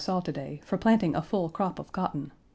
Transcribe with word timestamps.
Page 0.03 0.07
180 0.07 0.17
saw 0.17 0.25
to 0.25 0.47
day, 0.55 0.61
for 0.65 0.77
planting 0.79 1.15
a 1.15 1.21
full 1.21 1.47
crop 1.47 1.77
of 1.77 1.91
cotton. 1.91 2.31